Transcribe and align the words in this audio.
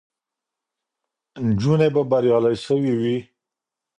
نجونې 1.45 1.87
به 1.93 2.01
بریالۍ 2.09 2.55
سوې 2.65 2.93
وي. 3.01 3.17